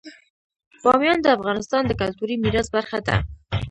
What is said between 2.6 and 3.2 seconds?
برخه ده.